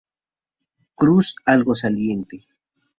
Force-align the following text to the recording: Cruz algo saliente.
Cruz 0.95 1.35
algo 1.45 1.75
saliente. 1.75 2.37